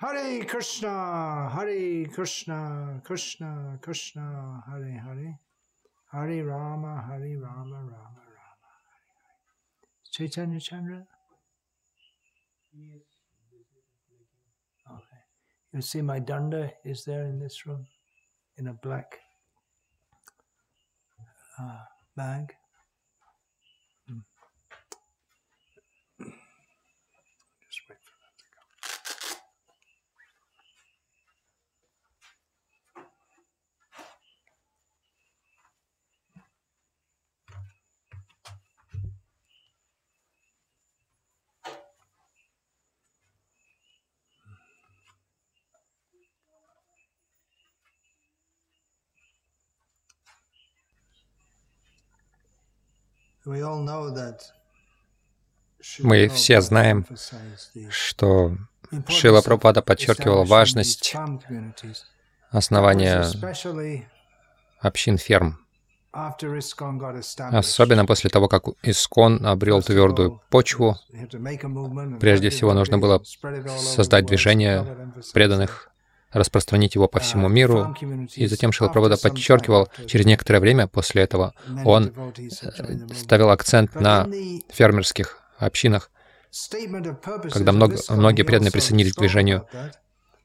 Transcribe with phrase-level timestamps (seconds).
[0.00, 5.40] Hare Krishna, Hare Krishna, Krishna Krishna, Hare Hare,
[6.12, 9.38] Hare Rama, Hare Rama, Rama Rama, Hare Hare.
[10.12, 11.04] Chaitanya Chandra?
[14.88, 15.20] Okay.
[15.72, 17.84] You see my danda is there in this room
[18.56, 19.18] in a black
[21.58, 21.80] uh,
[22.16, 22.54] bag.
[56.00, 57.06] Мы все знаем,
[57.88, 58.56] что
[59.08, 61.14] Шила Прабхупада подчеркивал важность
[62.50, 63.24] основания
[64.80, 65.58] общин ферм.
[66.12, 70.96] Особенно после того, как Искон обрел твердую почву,
[72.20, 73.22] прежде всего нужно было
[73.78, 75.90] создать движение преданных,
[76.32, 77.94] распространить его по всему миру.
[78.34, 81.54] И затем Шилапрабхада подчеркивал, через некоторое время после этого
[81.84, 84.28] он э, ставил акцент на
[84.70, 86.10] фермерских общинах,
[87.52, 89.66] когда много, многие преданные присоединились к движению.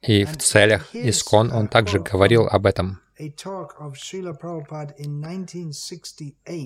[0.02, 3.00] И в целях Искон он также говорил об этом.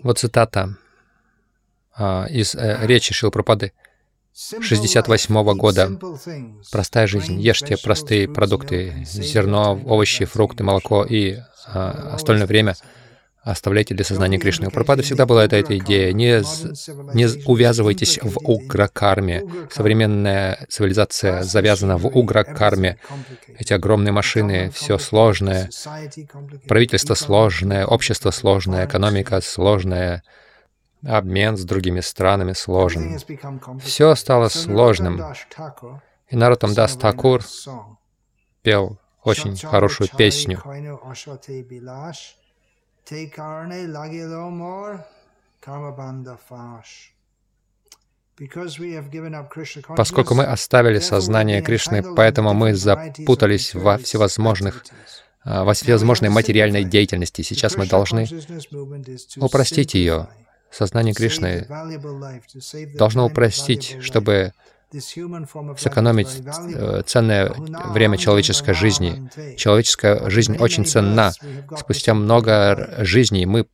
[0.04, 0.78] Вот цитата
[1.96, 3.74] а, из э, речи Шилапрапады
[4.38, 5.92] 68 -го года.
[6.72, 7.40] Простая жизнь.
[7.40, 12.76] Ешьте простые продукты, зерно, овощи, фрукты, молоко и а, остальное время
[13.42, 14.68] оставляйте для сознания Кришны.
[14.68, 16.12] У Пропады всегда была эта, эта идея.
[16.12, 16.44] Не,
[17.16, 19.44] не увязывайтесь в угрокарме.
[19.72, 22.98] Современная цивилизация завязана в угрокарме.
[23.58, 25.70] Эти огромные машины, все сложное.
[26.68, 30.24] Правительство сложное, общество сложное, экономика сложная,
[31.08, 33.18] обмен с другими странами сложен.
[33.80, 35.22] Все стало сложным.
[36.30, 37.42] И Нарутам Дас Такур
[38.62, 40.62] пел очень хорошую песню.
[49.96, 54.84] Поскольку мы оставили сознание Кришны, поэтому мы запутались во всевозможных
[55.44, 57.42] а, во всевозможной материальной деятельности.
[57.42, 58.28] Сейчас мы должны
[59.38, 60.28] упростить ее.
[60.78, 61.66] Сознание Кришны
[62.96, 64.52] должно упростить, чтобы
[64.92, 66.28] сэкономить
[66.76, 67.52] э, ценное
[67.90, 69.28] время человеческой жизни.
[69.58, 71.34] Человеческая жизнь очень ценна.
[71.76, 73.66] Спустя много жизней мы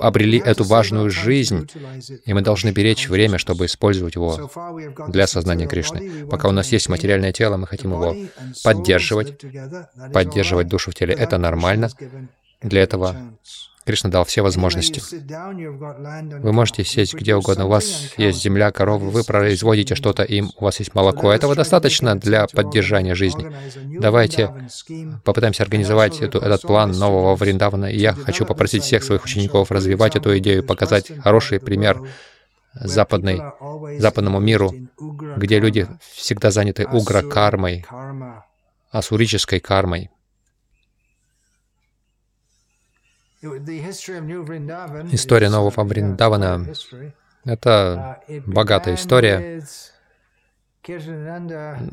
[0.00, 1.66] обрели эту важную жизнь,
[2.26, 4.50] и мы должны беречь время, чтобы использовать его
[5.08, 6.26] для сознания Кришны.
[6.26, 8.14] Пока у нас есть материальное тело, мы хотим его
[8.62, 9.40] поддерживать,
[10.12, 11.14] поддерживать душу в теле.
[11.14, 11.88] Это нормально.
[12.62, 13.16] Для этого
[13.90, 15.02] Кришна дал все возможности.
[16.38, 20.64] Вы можете сесть где угодно, у вас есть земля, коровы, вы производите что-то им, у
[20.64, 21.32] вас есть молоко.
[21.32, 23.52] Этого достаточно для поддержания жизни.
[23.98, 24.54] Давайте
[25.24, 27.86] попытаемся организовать эту, этот план нового Вриндавана.
[27.86, 32.00] И я хочу попросить всех своих учеников развивать эту идею, показать хороший пример
[32.74, 33.42] западной,
[33.98, 34.72] западному миру,
[35.36, 37.84] где люди всегда заняты угра-кармой,
[38.92, 40.10] асурической кармой.
[45.12, 46.66] История нового Вриндавана—
[47.44, 49.62] это богатая история.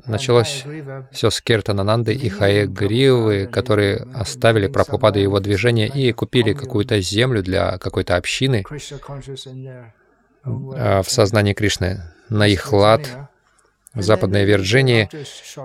[0.06, 0.66] Началось
[1.12, 7.78] все с Киртанананды и Хаягривы, которые оставили Прабхупаду его движение и купили какую-то землю для
[7.78, 8.66] какой-то общины
[10.44, 13.30] а, в сознании Кришны на их лад
[13.98, 15.10] в Западной Вирджинии,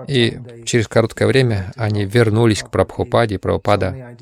[0.07, 3.39] и через короткое время они вернулись к Прабхупаде.
[3.39, 4.17] Прабхупада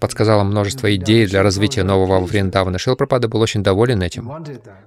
[0.00, 2.78] подсказала множество идей для развития нового Вриндавана.
[2.78, 4.30] Шил Прабхупада был очень доволен этим.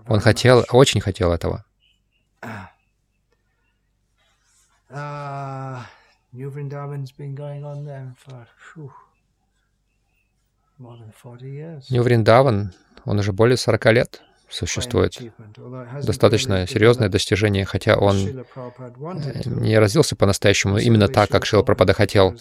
[0.08, 1.64] Он хотел, очень хотел этого.
[11.90, 12.74] New Вриндаван,
[13.06, 15.20] он уже более 40 лет существует
[16.04, 18.46] достаточно серьезное достижение, хотя он
[19.46, 22.36] не родился по-настоящему именно так, как Шила Прабхада хотел.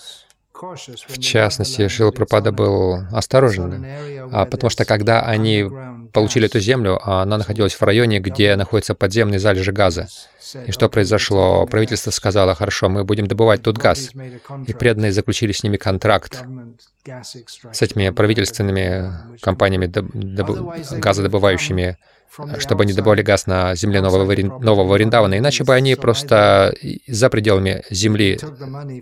[1.09, 3.85] В частности, Шила Прабхада был осторожен,
[4.33, 5.69] а потому что когда они
[6.13, 10.09] получили эту землю, она находилась в районе, где находится подземный залежи газа.
[10.67, 11.67] И что произошло?
[11.67, 14.11] Правительство сказало, хорошо, мы будем добывать тут газ.
[14.67, 16.43] И преданные заключили с ними контракт,
[17.05, 19.93] с этими правительственными компаниями,
[20.99, 21.99] газодобывающими
[22.59, 26.75] чтобы они добывали газ на земле Нового, Нового иначе бы они просто
[27.07, 28.39] за пределами земли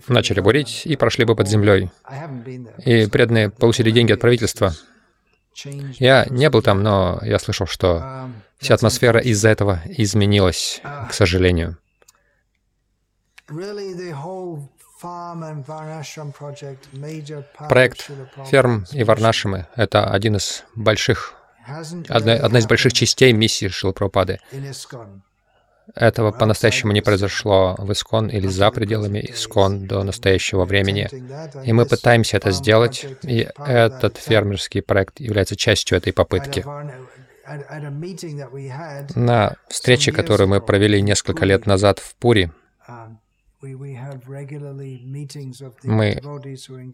[0.07, 1.91] начали бурить и прошли бы под землей.
[2.85, 4.73] И преданные получили деньги от правительства.
[5.99, 11.77] Я не был там, но я слышал, что вся атмосфера из-за этого изменилась, к сожалению.
[17.69, 18.09] Проект
[18.45, 21.35] ферм и Варнашимы— это один из больших,
[22.09, 24.39] одна, одна из больших частей миссии Шилапрапады.
[25.93, 31.07] Этого по-настоящему не произошло в Искон или за пределами Искон до настоящего времени.
[31.63, 36.65] И мы пытаемся это сделать, и этот фермерский проект является частью этой попытки.
[39.15, 42.51] На встрече, которую мы провели несколько лет назад в Пури,
[45.83, 46.21] мы,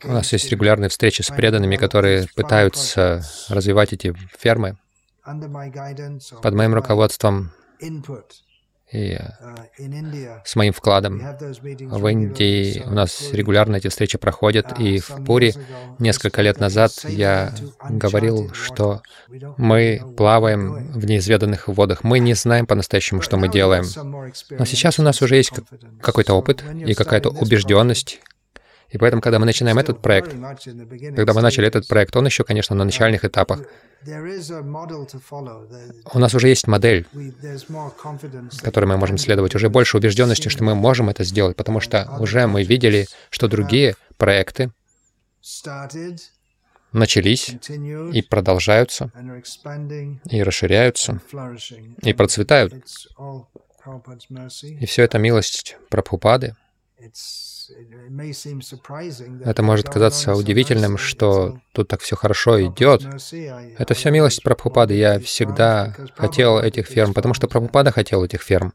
[0.03, 4.77] у нас есть регулярные встречи с преданными, которые пытаются развивать эти фермы
[6.41, 7.51] под моим руководством
[8.91, 11.21] и uh, с моим вкладом.
[11.39, 15.53] В Индии у нас регулярно эти встречи проходят, uh, и в Пури
[15.99, 17.53] несколько лет назад я
[17.89, 19.01] говорил, что
[19.57, 22.03] мы плаваем в неизведанных водах.
[22.03, 23.85] Мы не знаем по-настоящему, что мы делаем.
[24.49, 25.51] Но сейчас у нас уже есть
[26.01, 28.19] какой-то опыт и какая-то убежденность,
[28.91, 32.75] и поэтому, когда мы начинаем этот проект, когда мы начали этот проект, он еще, конечно,
[32.75, 33.61] на начальных этапах.
[36.13, 37.07] У нас уже есть модель,
[38.61, 42.47] которой мы можем следовать, уже больше убежденности, что мы можем это сделать, потому что уже
[42.47, 44.71] мы видели, что другие проекты
[46.91, 49.11] начались и продолжаются,
[50.29, 51.21] и расширяются,
[52.01, 52.73] и процветают.
[54.63, 56.55] И все это милость Прабхупады.
[59.45, 63.03] Это может казаться удивительным, что тут так все хорошо идет.
[63.77, 64.93] Это все милость Прабхупады.
[64.93, 68.73] Я всегда хотел этих ферм, потому что Прабхупада хотел этих ферм.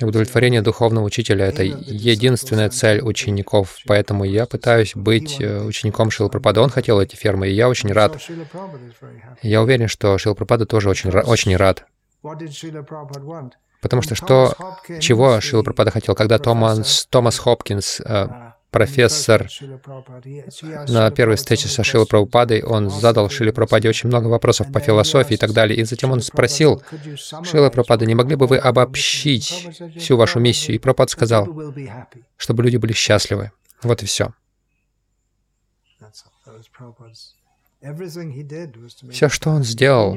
[0.00, 6.28] И удовлетворение духовного учителя— это единственная цель учеников, поэтому я пытаюсь быть э, учеником Шила
[6.28, 6.60] Прабхупады.
[6.60, 8.18] Он хотел эти фермы, и я очень рад.
[9.42, 11.84] Я уверен, что Шила Прабхупада тоже очень, очень рад.
[13.86, 14.56] Потому что что,
[14.98, 18.28] чего Шила Прабхупада хотел, когда Томас, Томас Хопкинс, э,
[18.72, 19.48] профессор,
[20.88, 25.34] на первой встрече со Шилой Прабхупадой, он задал Шиле Прабхупаде очень много вопросов по философии
[25.34, 26.82] и так далее, и затем он спросил,
[27.44, 30.74] Шила Прабхупада, не могли бы вы обобщить всю вашу миссию?
[30.74, 31.46] И Прабхупад сказал,
[32.36, 33.52] чтобы люди были счастливы.
[33.82, 34.32] Вот и все.
[39.10, 40.16] Все, что он сделал,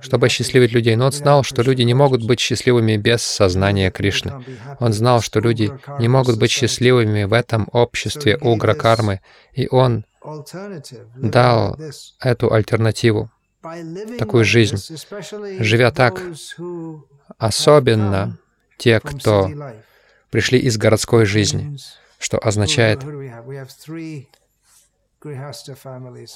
[0.00, 4.44] чтобы осчастливить людей, но он знал, что люди не могут быть счастливыми без сознания Кришны.
[4.78, 9.20] Он знал, что люди не могут быть счастливыми в этом обществе угра кармы,
[9.52, 10.04] и он
[11.16, 11.78] дал
[12.20, 13.30] эту альтернативу,
[14.18, 14.76] такую жизнь.
[15.58, 16.22] Живя так,
[17.38, 18.38] особенно
[18.78, 19.50] те, кто
[20.30, 21.76] пришли из городской жизни,
[22.18, 23.02] что означает,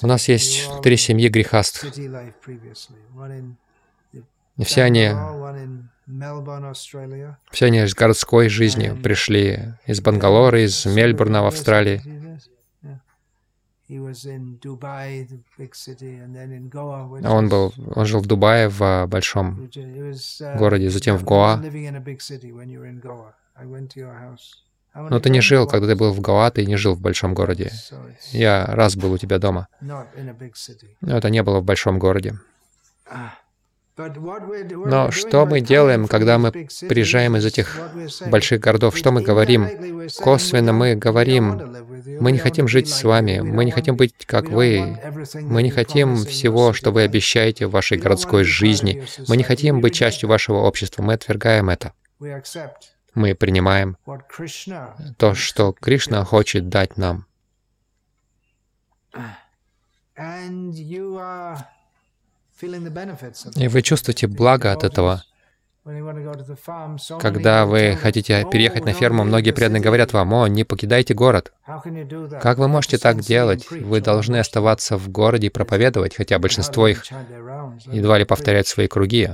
[0.01, 1.85] у нас есть три семьи грехаст.
[4.63, 5.09] Все они,
[7.51, 12.01] все они из городской жизни пришли, из Бангалора, из Мельбурна в Австралии.
[17.29, 19.69] Он был, он жил в Дубае, в большом
[20.57, 21.61] городе, затем в Гоа.
[24.95, 27.71] Но ты не жил, когда ты был в Гоа, ты не жил в большом городе.
[28.31, 29.67] Я раз был у тебя дома.
[29.81, 30.05] Но
[31.01, 32.35] это не было в большом городе.
[33.95, 37.79] Но что мы делаем, когда мы приезжаем из этих
[38.25, 38.97] больших городов?
[38.97, 39.69] Что мы говорим?
[40.19, 41.61] Косвенно мы говорим,
[42.19, 44.97] мы не хотим жить с вами, мы не хотим быть как вы,
[45.41, 49.93] мы не хотим всего, что вы обещаете в вашей городской жизни, мы не хотим быть
[49.93, 51.93] частью вашего общества, мы отвергаем это
[53.15, 53.97] мы принимаем
[55.17, 57.25] то, что Кришна хочет дать нам.
[63.55, 65.23] И вы чувствуете благо от этого.
[67.19, 71.51] Когда вы хотите переехать на ферму, многие преданные говорят вам, «О, не покидайте город».
[71.65, 73.69] Как вы можете так делать?
[73.69, 77.03] Вы должны оставаться в городе и проповедовать, хотя большинство их
[77.87, 79.29] едва ли повторяют свои круги.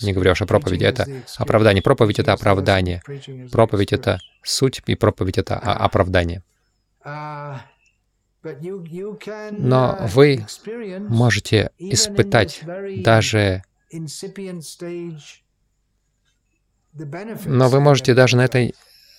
[0.00, 1.82] Не говорю о проповеди, это оправдание.
[1.82, 3.02] Проповедь— это оправдание.
[3.50, 6.42] Проповедь— это суть, и проповедь— это оправдание.
[9.52, 10.46] Но вы
[11.08, 12.60] можете испытать
[13.02, 13.62] даже
[17.44, 18.74] но вы можете даже на этой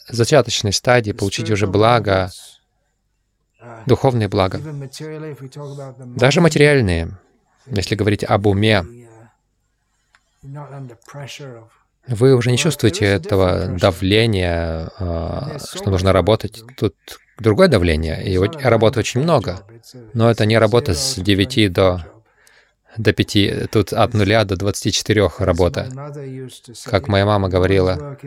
[0.10, 2.32] зачаточной стадии получить уже благо,
[3.86, 4.60] духовные блага,
[6.16, 7.18] даже материальные.
[7.68, 8.84] Если говорить об уме,
[12.08, 16.64] вы уже не чувствуете этого давления, а, что нужно работать.
[16.78, 16.96] Тут
[17.38, 19.66] другое давление, и работы очень много.
[20.14, 22.06] Но это не работа с 9 до,
[22.98, 25.90] до 5, тут от 0 до 24 работа.
[26.86, 28.18] Как моя мама говорила,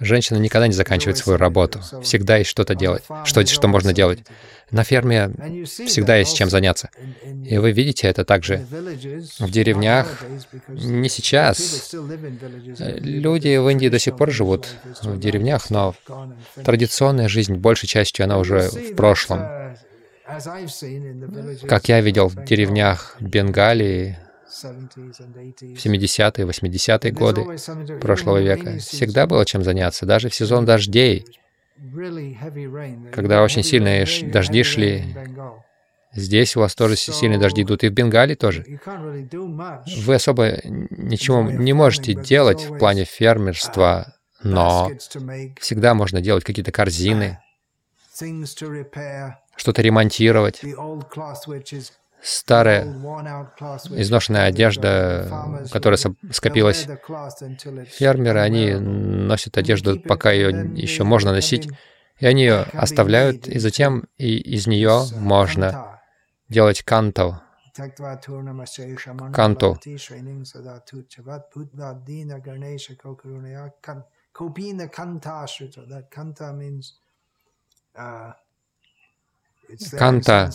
[0.00, 1.80] женщина никогда не заканчивает свою работу.
[2.02, 4.20] Всегда есть что-то делать, что, что можно делать.
[4.70, 5.30] На ферме
[5.64, 6.90] всегда есть чем заняться.
[7.44, 8.66] И вы видите это также
[9.38, 10.24] в деревнях.
[10.68, 11.94] Не сейчас.
[12.78, 14.66] Люди в Индии до сих пор живут
[15.02, 15.94] в деревнях, но
[16.64, 19.42] традиционная жизнь, большей частью, она уже в прошлом.
[21.66, 29.62] Как я видел в деревнях Бенгалии в 70-е, 80-е годы прошлого века, всегда было чем
[29.62, 31.26] заняться, даже в сезон дождей,
[33.12, 35.04] когда очень сильные дожди шли.
[36.14, 38.64] Здесь у вас тоже сильные дожди идут, и в Бенгалии тоже.
[40.02, 44.90] Вы особо ничего не можете делать в плане фермерства, но
[45.60, 47.38] всегда можно делать какие-то корзины,
[49.56, 50.62] что-то ремонтировать.
[52.20, 52.84] Старая
[53.90, 55.98] изношенная одежда, которая
[56.30, 56.86] скопилась.
[57.86, 61.68] Фермеры, они носят одежду, пока ее еще можно носить,
[62.18, 66.00] и они ее оставляют, и затем и из нее можно
[66.48, 67.42] делать канто.
[69.32, 69.78] Канту.
[79.96, 80.50] Канта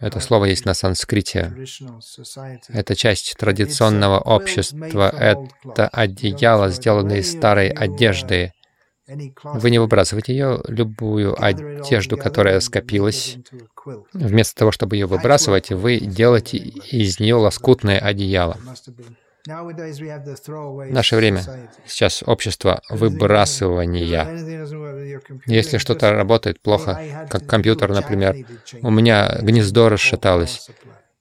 [0.00, 1.54] Это слово есть на санскрите.
[2.68, 5.10] Это часть традиционного общества.
[5.10, 8.52] Это одеяло, сделанное из старой одежды.
[9.44, 13.38] Вы не выбрасываете ее, любую одежду, которая скопилась.
[14.12, 18.58] Вместо того, чтобы ее выбрасывать, вы делаете из нее лоскутное одеяло.
[19.46, 21.42] В наше время
[21.86, 24.28] сейчас общество выбрасывания.
[25.46, 27.00] Если что-то работает плохо,
[27.30, 28.36] как компьютер, например,
[28.82, 30.68] у меня гнездо расшаталось,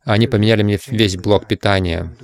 [0.03, 2.15] они поменяли мне весь блок питания.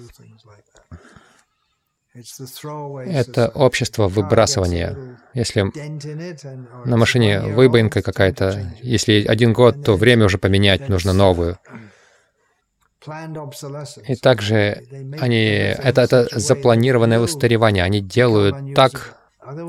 [2.13, 5.17] Это общество выбрасывания.
[5.33, 5.63] Если
[6.85, 11.57] на машине выбоинка какая-то, если один год, то время уже поменять, нужно новую.
[14.07, 14.83] И также
[15.19, 17.83] они, это, это запланированное устаревание.
[17.83, 19.17] Они делают так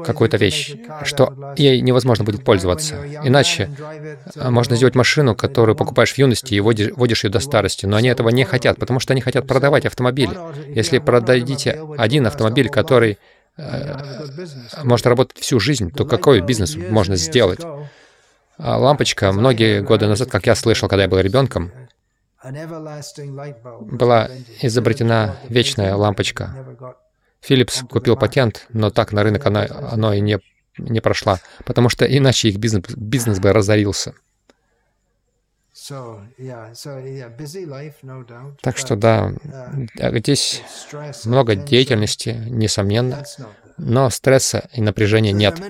[0.05, 0.75] какую-то вещь,
[1.05, 2.97] что ей невозможно будет пользоваться.
[3.25, 3.71] Иначе
[4.37, 7.97] а, можно сделать машину, которую покупаешь в юности и водишь, водишь ее до старости, но
[7.97, 10.37] они этого не хотят, потому что они хотят продавать автомобили.
[10.75, 13.19] Если продадите один автомобиль, который
[13.57, 13.97] э,
[14.85, 17.61] может работать всю жизнь, то какой бизнес можно сделать?
[18.59, 21.73] А лампочка многие годы назад, как я слышал, когда я был ребенком,
[23.81, 24.29] была
[24.61, 26.55] изобретена вечная лампочка.
[27.41, 30.39] Филлипс купил патент, но так на рынок она, оно и не,
[30.79, 34.15] не прошла, потому что иначе их бизнес, бизнес бы разорился.
[38.63, 39.33] Так что да,
[39.97, 40.63] здесь
[41.25, 43.25] много деятельности, несомненно,
[43.79, 45.61] но стресса и напряжения нет.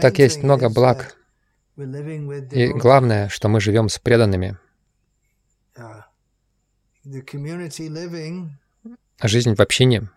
[0.00, 1.14] Так есть много благ.
[2.50, 4.58] И главное, что мы живем с преданными.
[9.22, 10.08] Жизнь в общине,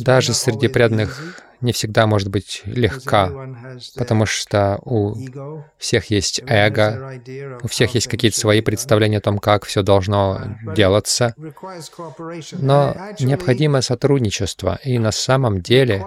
[0.00, 3.30] даже среди преданных, не всегда может быть легка,
[3.96, 5.14] потому что у
[5.76, 7.20] всех есть эго,
[7.62, 11.34] у всех есть какие-то свои представления о том, как все должно делаться,
[12.52, 16.04] но необходимо сотрудничество, и на самом деле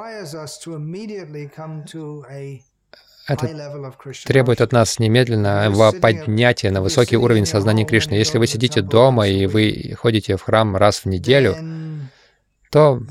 [3.28, 3.48] это
[4.26, 8.16] требует от нас немедленного поднятия на высокий уровень сознания Кришны.
[8.16, 11.56] Если вы сидите дома и вы ходите в храм раз в неделю,
[12.72, 13.02] то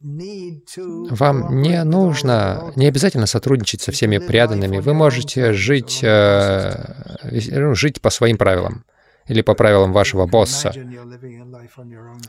[0.00, 4.78] вам не нужно, не обязательно сотрудничать со всеми преданными.
[4.78, 8.84] Вы можете жить, э, жить по своим правилам
[9.28, 10.72] или по правилам вашего босса.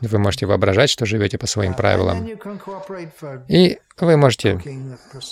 [0.00, 2.28] Вы можете воображать, что живете по своим правилам.
[3.48, 4.60] И вы можете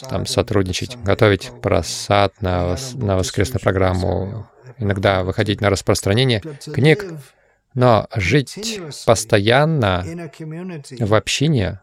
[0.09, 6.41] там сотрудничать, готовить просад на, вос на воскресную программу, иногда выходить на распространение
[6.73, 7.05] книг,
[7.75, 10.05] но жить постоянно
[10.99, 11.81] в общине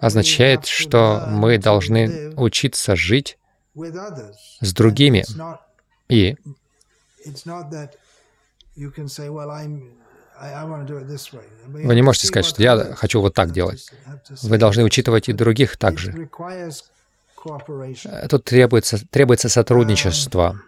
[0.00, 3.38] означает, что мы должны учиться жить
[3.74, 5.24] с другими.
[6.08, 6.36] И
[11.66, 13.92] вы не можете сказать, что я хочу вот так делать.
[14.42, 16.28] Вы должны учитывать и других также.
[18.28, 20.60] Тут требуется, требуется сотрудничество.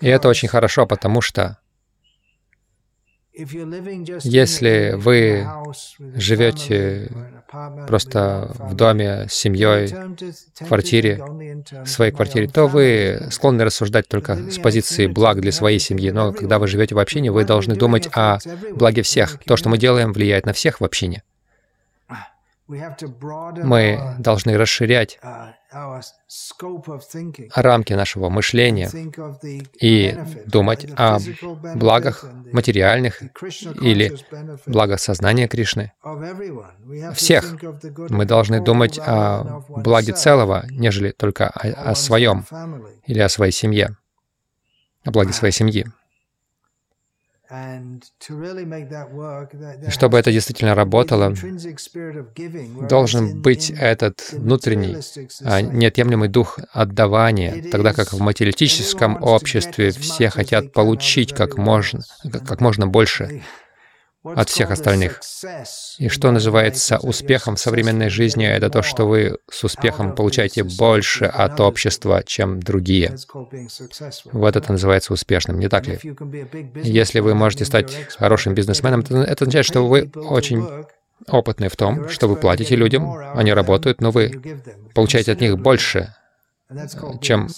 [0.00, 1.58] И это очень хорошо, потому что
[3.36, 5.46] если вы
[6.14, 7.10] живете
[7.86, 14.36] просто в доме с семьей, в квартире, в своей квартире, то вы склонны рассуждать только
[14.50, 16.10] с позиции благ для своей семьи.
[16.10, 18.38] Но когда вы живете в общине, вы должны думать о
[18.74, 19.38] благе всех.
[19.44, 21.22] То, что мы делаем, влияет на всех в общине.
[22.68, 25.20] Мы должны расширять
[27.54, 28.90] рамки нашего мышления
[29.80, 31.18] и думать о
[31.74, 33.22] благах материальных
[33.80, 34.16] или
[34.66, 35.92] благах сознания Кришны.
[37.14, 37.56] Всех.
[38.10, 42.44] Мы должны думать о благе целого, нежели только о, о своем
[43.06, 43.96] или о своей семье,
[45.04, 45.86] о благе своей семьи.
[49.88, 51.34] Чтобы это действительно работало,
[52.88, 54.96] должен быть этот внутренний,
[55.44, 62.00] а, неотъемлемый дух отдавания, тогда как в материалистическом обществе все хотят получить как можно,
[62.46, 63.42] как можно больше
[64.34, 65.20] от всех остальных.
[65.98, 71.26] И что называется успехом в современной жизни, это то, что вы с успехом получаете больше
[71.26, 73.16] от общества, чем другие.
[74.32, 75.98] Вот это называется успешным, не так ли?
[76.82, 80.66] Если вы можете стать хорошим бизнесменом, это означает, что вы очень
[81.28, 84.60] опытны в том, что вы платите людям, они работают, но вы
[84.94, 86.14] получаете от них больше,
[87.20, 87.48] чем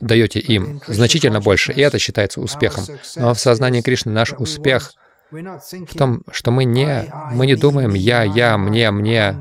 [0.00, 2.84] даете им, значительно больше, и это считается успехом.
[3.16, 4.92] Но в сознании Кришны наш успех—
[5.30, 9.34] в том, что мы не, мы не думаем «я, я, мне, мне»,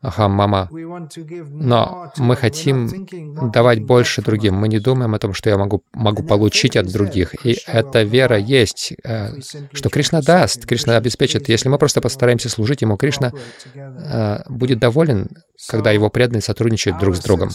[0.00, 0.68] ага, мама.
[0.70, 3.06] Но мы хотим
[3.52, 4.54] давать больше другим.
[4.54, 7.34] Мы не думаем о том, что я могу, могу получить от других.
[7.44, 9.40] И эта вера есть, э,
[9.72, 11.48] что Кришна даст, Кришна обеспечит.
[11.48, 13.32] Если мы просто постараемся служить Ему, Кришна
[13.74, 15.28] э, будет доволен,
[15.68, 17.50] когда Его преданные сотрудничают друг с другом.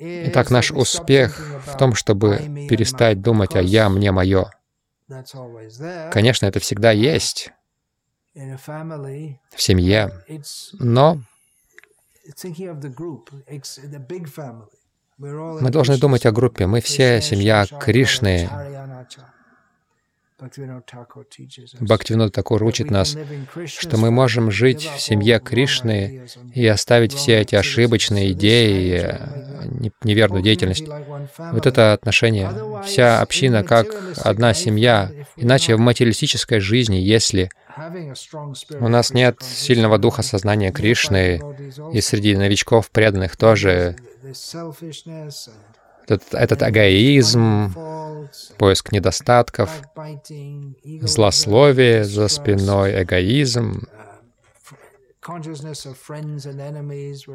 [0.00, 2.38] Итак, наш успех в том, чтобы
[2.68, 4.50] перестать думать о «я, мне, мое»,
[6.12, 7.50] Конечно, это всегда есть
[8.34, 10.12] в семье,
[10.78, 11.20] но
[15.18, 16.66] мы должны думать о группе.
[16.66, 18.48] Мы все семья Кришны.
[21.80, 23.16] Бхактивинод Такур учит нас,
[23.66, 29.16] что мы можем жить в семье Кришны и оставить все эти ошибочные идеи,
[30.04, 30.86] неверную деятельность.
[31.38, 32.52] Вот это отношение.
[32.84, 35.10] Вся община как одна семья.
[35.36, 37.50] Иначе в материалистической жизни, если
[38.78, 41.40] у нас нет сильного духа сознания Кришны,
[41.92, 43.96] и среди новичков преданных тоже
[46.10, 47.74] этот, этот эгоизм,
[48.56, 49.70] поиск недостатков,
[51.02, 53.86] злословие за спиной, эгоизм,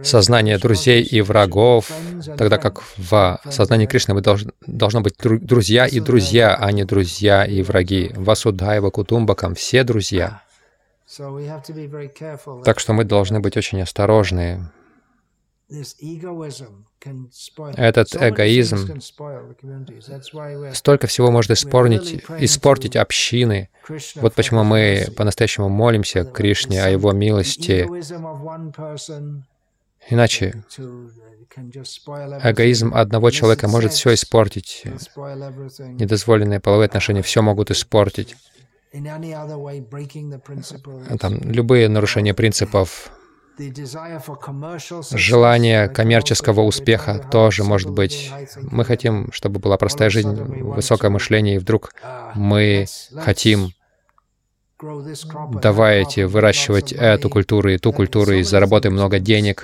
[0.04, 1.92] сознание друзей и врагов,
[2.38, 7.62] тогда как в сознании Кришны должны, должно быть друзья и друзья, а не друзья и
[7.62, 8.12] враги.
[8.16, 10.42] Васудхайва Кутумбакам все друзья.
[12.66, 14.72] Так что мы должны быть очень осторожны.
[17.76, 19.00] Этот эгоизм,
[20.74, 23.70] столько всего может испортить, испортить общины.
[24.16, 27.88] Вот почему мы по-настоящему молимся Кришне о Его милости.
[30.10, 30.64] Иначе
[31.56, 34.84] эгоизм одного человека может все испортить.
[34.86, 38.36] Недозволенные половые отношения все могут испортить.
[41.20, 43.12] Там любые нарушения принципов
[45.12, 48.32] Желание коммерческого успеха тоже может быть.
[48.62, 51.94] Мы хотим, чтобы была простая жизнь, высокое мышление, и вдруг
[52.36, 52.86] мы
[53.16, 53.72] хотим
[55.62, 59.64] давайте выращивать эту культуру и ту культуру, и заработаем много денег.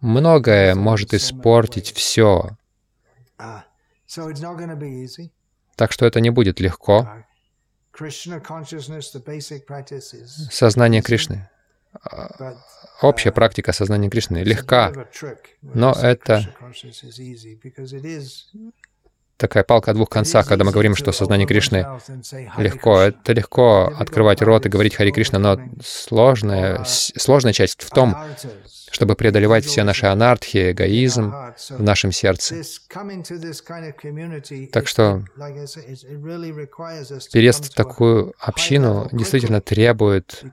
[0.00, 2.50] Многое может испортить все.
[5.76, 7.08] Так что это не будет легко.
[10.50, 11.48] Сознание Кришны
[13.04, 14.92] общая практика сознания Кришны легка,
[15.62, 16.54] но это
[19.36, 21.86] такая палка о двух концах, когда мы говорим, что сознание Кришны
[22.56, 23.00] легко.
[23.00, 28.16] Это легко открывать рот и говорить Хари Кришна, но сложная, сложная часть в том,
[28.90, 31.34] чтобы преодолевать все наши анархии, эгоизм
[31.70, 32.62] в нашем сердце.
[34.72, 35.24] Так что
[37.32, 40.44] переезд в такую общину действительно требует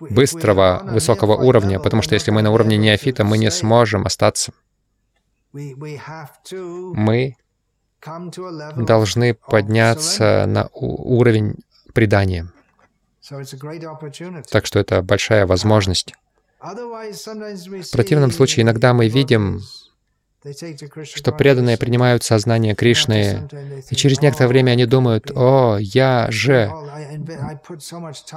[0.00, 4.52] быстрого, высокого уровня, потому что если мы на уровне неофита, мы не сможем остаться.
[5.52, 7.36] Мы
[8.76, 11.56] должны подняться на уровень
[11.92, 12.48] предания.
[14.50, 16.14] Так что это большая возможность.
[16.60, 19.60] В противном случае иногда мы видим
[21.04, 23.48] что преданные принимают сознание Кришны,
[23.90, 26.70] и через некоторое время они думают, «О, я же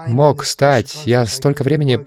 [0.08, 2.06] мог стать, я столько времени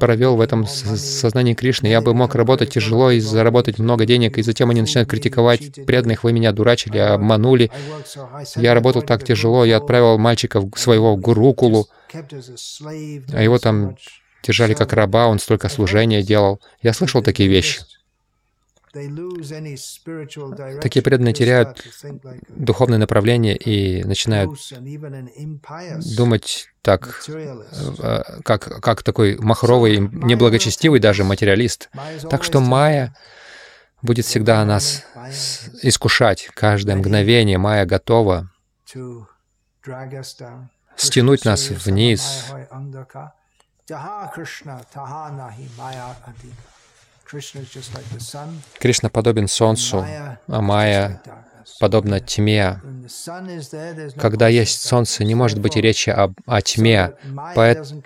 [0.00, 4.42] провел в этом сознании Кришны, я бы мог работать тяжело и заработать много денег, и
[4.42, 7.70] затем они начинают критиковать преданных, вы меня дурачили, обманули,
[8.56, 13.96] я работал так тяжело, я отправил мальчиков своего в Гурукулу, а его там
[14.42, 16.60] держали как раба, он столько служения делал.
[16.82, 17.80] Я слышал такие вещи.
[20.80, 21.84] Такие преданные теряют
[22.48, 24.50] духовное направление и начинают
[26.16, 31.90] думать так, э, как, как такой махровый, неблагочестивый даже материалист.
[32.30, 33.14] Так что Майя
[34.02, 35.04] будет всегда нас
[35.82, 37.58] искушать каждое мгновение.
[37.58, 38.50] Майя готова
[40.96, 42.44] стянуть нас вниз.
[48.78, 50.04] Кришна подобен солнцу,
[50.46, 51.20] а Майя
[51.80, 52.80] подобна тьме.
[54.18, 57.12] Когда есть солнце, не может быть и речи об, о тьме.
[57.54, 58.02] Поэтому,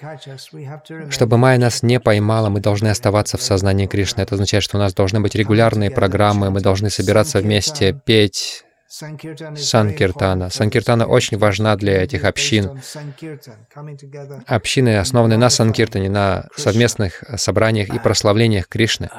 [1.11, 4.23] чтобы Майя нас не поймала, мы должны оставаться в сознании Кришны.
[4.23, 10.49] Это означает, что у нас должны быть регулярные программы, мы должны собираться вместе, петь, Санкиртана.
[10.49, 12.81] Санкиртана очень важна для этих общин.
[14.47, 19.11] Общины основаны на Санкиртане, на совместных собраниях и прославлениях Кришны.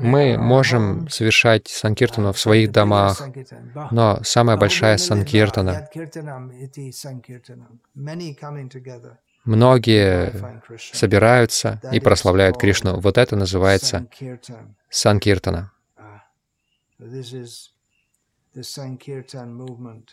[0.00, 3.22] Мы можем совершать санкиртану в своих домах,
[3.90, 5.88] но самая большая санкиртана
[9.46, 13.00] Многие собираются и прославляют Кришну.
[13.00, 14.06] Вот это называется
[14.90, 15.72] Санкиртана.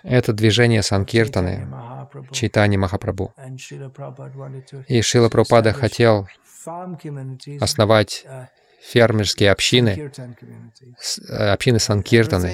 [0.03, 1.67] Это движение Санкиртаны,
[2.31, 3.33] Чайтани Махапрабху.
[4.87, 6.27] И Шила Прабхупада хотел
[7.59, 8.25] основать
[8.83, 10.11] фермерские общины,
[11.29, 12.51] э, общины Санкиртаны.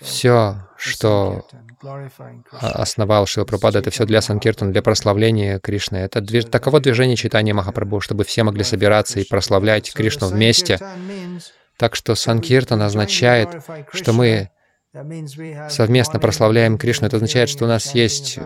[0.00, 1.48] Все, что
[2.60, 5.96] основал Шила Прабхупада, это все для Санкиртана, для прославления Кришны.
[5.96, 6.44] Это движ...
[6.44, 10.78] таково движение читания Махапрабху, чтобы все могли собираться и прославлять Кришну вместе.
[11.76, 13.48] Так что Санкиртан означает,
[13.92, 14.50] что мы
[15.70, 17.06] совместно прославляем Кришну.
[17.06, 18.38] Это означает, что у нас есть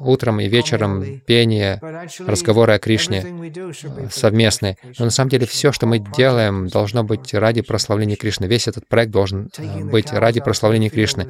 [0.00, 1.80] утром и вечером пение,
[2.26, 3.24] разговоры о Кришне
[4.10, 4.78] совместные.
[4.98, 8.46] Но на самом деле все, что мы делаем, должно быть ради прославления Кришны.
[8.46, 11.28] Весь этот проект должен э, быть ради прославления Кришны.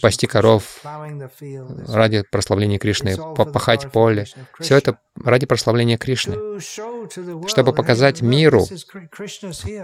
[0.00, 0.80] Пасти коров
[1.88, 4.26] ради прославления Кришны, пахать поле.
[4.58, 6.60] Все это ради прославления Кришны.
[7.48, 8.66] Чтобы показать миру,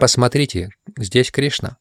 [0.01, 1.77] посмотрите, здесь Кришна.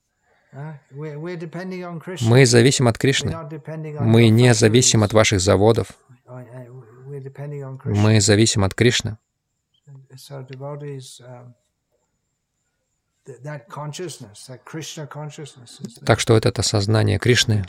[2.21, 3.35] Мы зависим от Кришны.
[3.99, 5.87] Мы не зависим от ваших заводов.
[7.85, 9.17] Мы зависим от Кришны.
[16.05, 17.65] Так что вот это сознание Кришны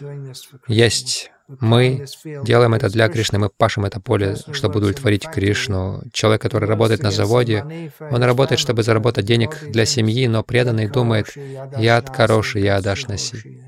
[0.66, 1.30] есть.
[1.46, 2.06] Мы
[2.42, 6.02] делаем это для Кришны, мы пашем это поле, чтобы удовлетворить Кришну.
[6.12, 11.36] Человек, который работает на заводе, он работает, чтобы заработать денег для семьи, но преданный думает,
[11.78, 13.62] я от хороший, я адашнаси.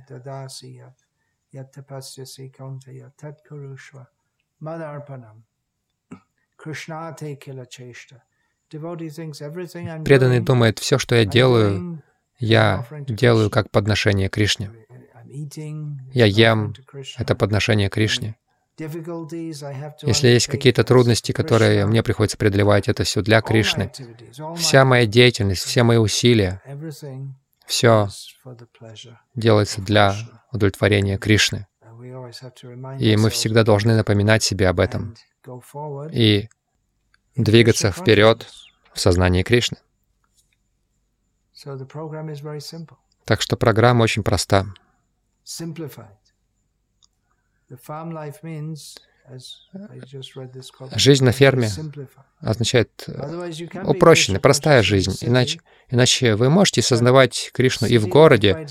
[8.70, 12.02] Преданный думает, все, что я делаю,
[12.38, 14.70] я делаю как подношение Кришне.
[16.12, 16.74] Я ем
[17.16, 18.36] это подношение Кришне.
[18.78, 23.90] Если есть какие-то трудности, которые мне приходится преодолевать, это все для Кришны.
[24.56, 26.60] Вся моя деятельность, все мои усилия,
[27.66, 28.08] все
[29.34, 30.14] делается для
[30.52, 31.66] удовлетворения Кришны.
[32.98, 35.14] И мы всегда должны напоминать себе об этом
[36.12, 36.48] и
[37.36, 38.46] двигаться вперед
[38.92, 39.78] в сознании Кришны.
[43.24, 44.66] Так что программа очень проста.
[50.94, 51.68] Жизнь на ферме
[52.38, 53.08] означает
[53.84, 55.16] упрощенная, простая жизнь.
[55.20, 58.66] Иначе, иначе вы можете сознавать Кришну и в городе,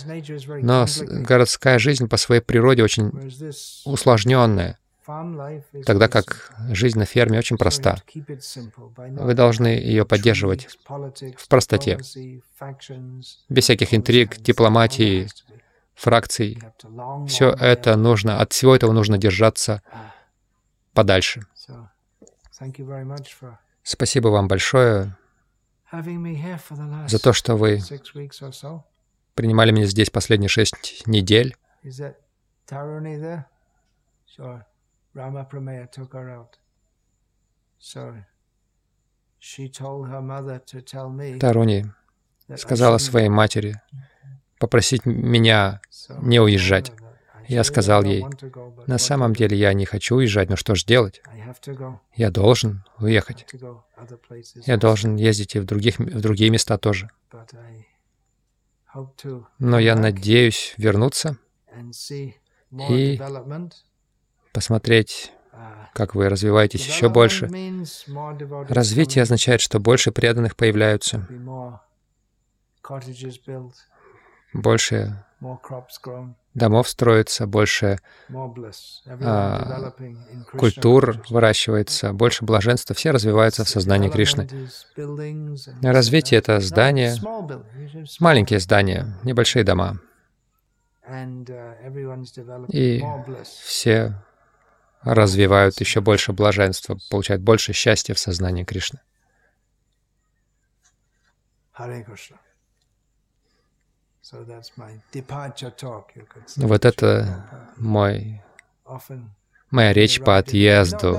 [0.62, 3.12] но городская жизнь по своей природе очень
[3.84, 4.80] усложненная
[5.86, 7.98] тогда как жизнь на ферме очень проста.
[8.14, 11.98] Вы должны ее поддерживать в простоте,
[13.50, 15.28] без всяких интриг, дипломатии,
[15.94, 16.62] фракций.
[17.28, 19.82] Все это нужно, от всего этого нужно держаться
[20.94, 21.46] подальше.
[23.84, 25.16] Спасибо вам большое
[27.08, 27.80] за то, что вы
[29.36, 31.56] принимали меня здесь последние шесть недель.
[35.16, 36.58] Rama Pramaya took her out.
[37.80, 38.16] So
[39.40, 41.86] she told her mother to tell me Таруни
[42.58, 43.82] сказала своей матери
[44.60, 45.82] попросить меня
[46.22, 46.92] не уезжать.
[47.48, 48.26] Я сказал ей,
[48.88, 51.22] на самом деле я не хочу уезжать, но что же делать?
[52.16, 53.46] Я должен уехать.
[54.66, 57.10] Я должен ездить и в, других, в другие места тоже.
[59.60, 61.38] Но я надеюсь вернуться,
[62.90, 63.20] и.
[64.56, 65.34] Посмотреть,
[65.94, 67.50] как вы развиваетесь еще больше.
[68.70, 71.28] Развитие означает, что больше преданных появляются,
[74.54, 75.26] больше
[76.54, 78.00] домов строится, больше
[79.22, 79.92] а,
[80.54, 82.96] культур выращивается, больше блаженства.
[82.96, 84.48] Все развиваются в сознании Кришны.
[85.82, 87.18] Развитие— это здания,
[88.22, 90.00] маленькие здания, небольшие дома.
[92.70, 93.04] И
[93.44, 94.16] все
[95.06, 99.00] развивают еще больше блаженства, получают больше счастья в сознании Кришны.
[106.58, 107.46] Вот это
[107.78, 108.42] мой,
[109.70, 111.16] моя речь по отъезду.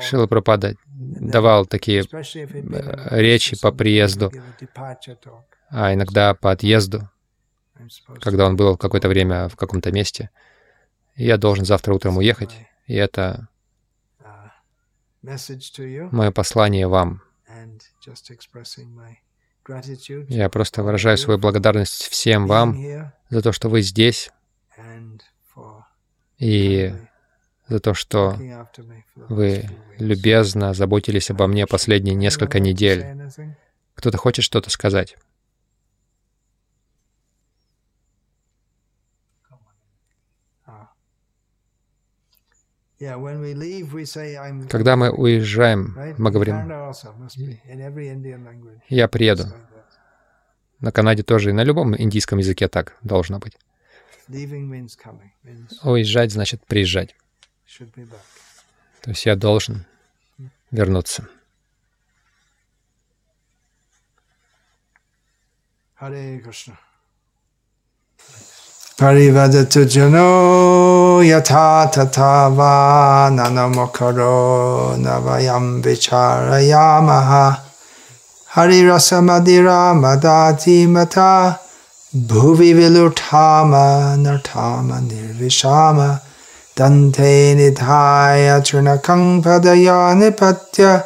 [0.00, 4.30] Шила Пропада давал такие э, речи по приезду,
[5.70, 7.08] а иногда по отъезду,
[8.20, 10.30] когда он был какое-то время в каком-то месте.
[11.16, 12.54] Я должен завтра утром уехать.
[12.86, 13.48] И это
[14.20, 14.50] uh,
[16.12, 17.22] мое послание вам.
[20.28, 22.76] Я просто выражаю свою благодарность всем вам
[23.30, 24.30] за то, что вы здесь,
[26.38, 26.94] и
[27.66, 28.38] за то, что
[29.16, 33.04] вы любезно заботились обо мне последние несколько недель.
[33.94, 35.16] Кто-то хочет что-то сказать?
[42.98, 46.56] Когда мы уезжаем, мы говорим,
[48.88, 49.44] я приеду.
[50.80, 53.58] На Канаде тоже и на любом индийском языке так должно быть.
[55.82, 57.14] Уезжать значит приезжать.
[59.02, 59.84] То есть я должен
[60.70, 61.28] вернуться.
[65.98, 66.76] Hare Krishna.
[68.98, 77.60] Parivadatu jano yatha tata va nanamokaro navayam vicharayamaha
[78.54, 81.58] Hari rasamadira madati mata
[82.14, 86.18] bhuvi vilutama nartama nirvishama.
[86.74, 91.04] Dante nidhaya trinakang padaya nipatya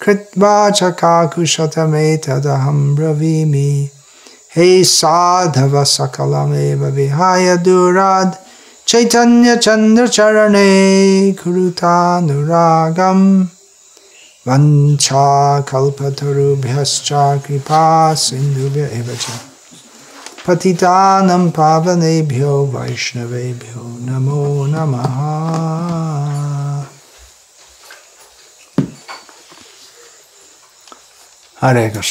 [0.00, 2.42] kritva chakakushatameta
[2.96, 3.88] bravimi
[4.56, 6.34] हे साधव सकल
[6.76, 8.36] विहाय दुराद,
[8.86, 13.48] चैतन्य चंद्र गुरुतानुरागं गुरुतागम
[14.48, 16.10] वंशाकुभ्य
[17.38, 18.90] कृपा सिंधुभ्य
[20.46, 20.74] पति
[21.50, 24.96] पावनेभ्यो वैष्णवेभ्यो नमो नम।
[31.62, 32.08] हरे कृष्ण।